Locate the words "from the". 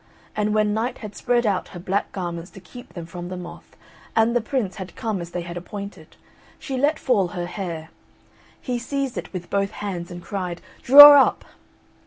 3.05-3.37